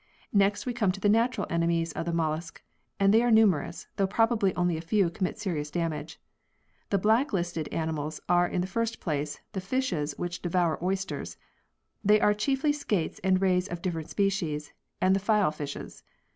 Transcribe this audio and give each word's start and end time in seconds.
Next 0.33 0.65
we 0.65 0.73
come 0.73 0.91
to 0.93 0.99
the 0.99 1.09
natural 1.13 1.45
enemies 1.51 1.91
of 1.91 2.07
the 2.07 2.11
mollusc, 2.11 2.59
and 2.99 3.13
they 3.13 3.21
are 3.21 3.29
numerous, 3.29 3.85
though 3.97 4.07
probably 4.07 4.51
only 4.55 4.75
a 4.75 4.81
few 4.81 5.11
commit 5.11 5.37
serious 5.37 5.69
damage. 5.69 6.19
The" 6.89 6.97
black 7.07 7.33
listed" 7.33 7.67
animals 7.71 8.19
are 8.27 8.47
in 8.47 8.61
the 8.61 8.65
first 8.65 8.99
place 8.99 9.41
the 9.51 9.61
fishes 9.61 10.17
which 10.17 10.41
devour 10.41 10.83
oysters. 10.83 11.37
They 12.03 12.19
are 12.19 12.33
chiefly 12.33 12.73
skates 12.73 13.19
and 13.23 13.39
rays 13.39 13.67
of 13.67 13.83
different 13.83 14.09
species, 14.09 14.73
and 14.99 15.15
the 15.15 15.19
file 15.19 15.51
fishes. 15.51 16.01